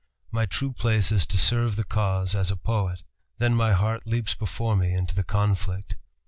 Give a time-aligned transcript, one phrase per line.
[0.31, 3.03] My true place is to serve the cause as a poet.
[3.37, 5.95] Then my heart leaps before me into the conflict."